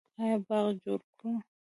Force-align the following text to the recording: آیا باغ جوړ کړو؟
آیا 0.21 0.37
باغ 0.47 0.67
جوړ 0.83 0.99
کړو؟ 1.17 1.31